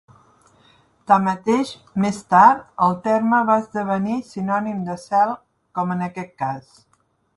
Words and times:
Tanmateix, 1.11 1.73
més 2.05 2.21
tard, 2.35 2.63
el 2.87 2.97
terme 3.03 3.43
va 3.51 3.59
esdevenir 3.65 4.17
sinònim 4.33 4.81
de 4.89 4.97
cel, 5.05 5.35
com 5.81 5.95
en 5.99 6.03
aquest 6.07 6.35
cas. 6.45 6.73